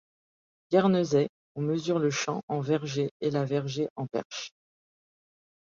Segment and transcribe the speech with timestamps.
[0.71, 4.49] Guernesey on mesure le champ en vergées et la vergée en perches.